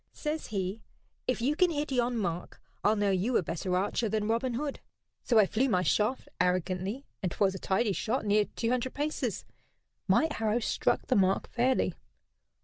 Says 0.13 0.47
he: 0.47 0.81
'If 1.27 1.43
you 1.43 1.55
can 1.55 1.69
hit 1.69 1.91
yon 1.91 2.17
mark 2.17 2.59
I'll 2.83 2.95
know 2.95 3.11
you 3.11 3.37
a 3.37 3.43
better 3.43 3.77
archer 3.77 4.09
than 4.09 4.27
Robin 4.27 4.55
Hood.' 4.55 4.79
So 5.21 5.37
I 5.37 5.45
flew 5.45 5.69
my 5.69 5.83
shaft 5.83 6.27
arrogantly, 6.39 7.05
and 7.21 7.31
'twas 7.31 7.53
a 7.53 7.59
tidy 7.59 7.93
shot, 7.93 8.25
near 8.25 8.45
two 8.45 8.71
hundred 8.71 8.95
paces. 8.95 9.45
My 10.07 10.27
arrow 10.39 10.57
struck 10.57 11.05
the 11.05 11.15
mark 11.15 11.47
fairly. 11.51 11.93